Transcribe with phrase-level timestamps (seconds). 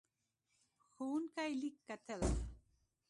[0.89, 2.21] ښوونکی لیک کتل.